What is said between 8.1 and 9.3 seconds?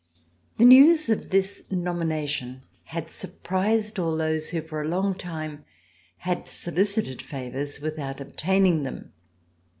obtaining them.